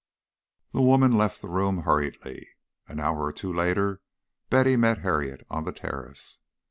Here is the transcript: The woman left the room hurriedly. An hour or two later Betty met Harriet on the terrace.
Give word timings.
The 0.73 0.81
woman 0.81 1.11
left 1.11 1.43
the 1.43 1.47
room 1.47 1.83
hurriedly. 1.83 2.49
An 2.87 2.99
hour 2.99 3.23
or 3.23 3.31
two 3.31 3.53
later 3.53 4.01
Betty 4.49 4.75
met 4.75 5.01
Harriet 5.01 5.45
on 5.47 5.63
the 5.63 5.71
terrace. 5.71 6.39